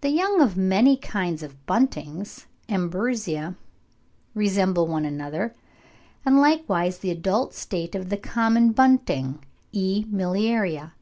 The 0.00 0.08
young 0.08 0.40
of 0.40 0.56
many 0.56 0.96
kinds 0.96 1.42
of 1.42 1.66
buntings 1.66 2.46
(Emberiza) 2.66 3.56
resemble 4.34 4.86
one 4.86 5.04
another, 5.04 5.54
and 6.24 6.40
likewise 6.40 7.00
the 7.00 7.10
adult 7.10 7.52
state 7.52 7.94
of 7.94 8.08
the 8.08 8.16
common 8.16 8.72
bunting, 8.72 9.44
E. 9.72 10.06
miliaria. 10.10 10.92